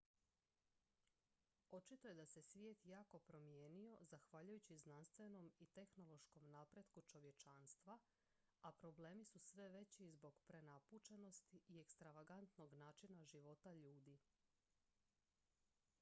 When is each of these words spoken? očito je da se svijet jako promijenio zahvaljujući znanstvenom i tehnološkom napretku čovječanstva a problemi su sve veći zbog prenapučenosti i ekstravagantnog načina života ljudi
očito 1.71 2.07
je 2.07 2.15
da 2.15 2.25
se 2.27 2.41
svijet 2.41 2.85
jako 2.85 3.19
promijenio 3.19 3.97
zahvaljujući 4.01 4.77
znanstvenom 4.77 5.51
i 5.59 5.65
tehnološkom 5.65 6.49
napretku 6.51 7.01
čovječanstva 7.01 7.99
a 8.61 8.71
problemi 8.71 9.25
su 9.25 9.39
sve 9.39 9.69
veći 9.69 10.09
zbog 10.11 10.39
prenapučenosti 10.47 11.59
i 11.67 11.79
ekstravagantnog 11.79 12.73
načina 12.73 13.25
života 13.25 13.73
ljudi 13.73 14.19